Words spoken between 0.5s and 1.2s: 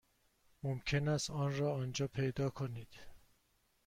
ممکن